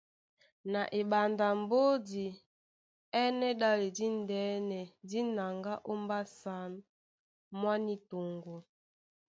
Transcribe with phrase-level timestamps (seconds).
[0.71, 2.39] Na eɓanda a mbódi é
[3.27, 6.71] ɛ́nɛ́ ɗále díndɛ́nɛ dí naŋgá ó mbásǎn
[7.59, 8.55] mwá ní toŋgo.